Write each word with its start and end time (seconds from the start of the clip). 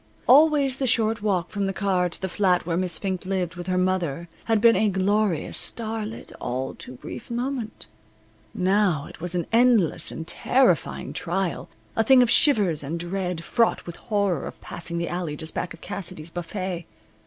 Always 0.25 0.79
the 0.79 0.87
short 0.87 1.21
walk 1.21 1.51
from 1.51 1.67
the 1.67 1.73
car 1.73 2.09
to 2.09 2.19
the 2.19 2.27
flat 2.27 2.65
where 2.65 2.75
Miss 2.75 2.97
Fink 2.97 3.23
lived 3.23 3.53
with 3.55 3.67
her 3.67 3.77
mother 3.77 4.29
had 4.45 4.59
been 4.59 4.75
a 4.75 4.89
glorious, 4.89 5.59
star 5.59 6.07
lit, 6.07 6.31
all 6.41 6.73
too 6.73 6.93
brief 6.93 7.29
moment. 7.29 7.85
Now 8.51 9.05
it 9.05 9.21
was 9.21 9.35
an 9.35 9.45
endless 9.53 10.09
and 10.11 10.25
terrifying 10.27 11.13
trial, 11.13 11.69
a 11.95 12.03
thing 12.03 12.23
of 12.23 12.31
shivers 12.31 12.81
and 12.83 12.99
dread, 12.99 13.43
fraught 13.43 13.85
with 13.85 13.97
horror 13.97 14.47
of 14.47 14.59
passing 14.59 14.97
the 14.97 15.07
alley 15.07 15.35
just 15.35 15.53
back 15.53 15.71
of 15.71 15.81
Cassidey's 15.81 16.31
buffet. 16.31 16.87